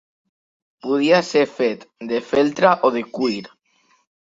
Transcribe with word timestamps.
Podia 0.85 1.19
ser 1.27 1.43
fet 1.59 1.85
de 2.15 2.23
feltre 2.31 2.73
o 2.89 2.93
de 2.99 3.07
cuir. 3.21 3.39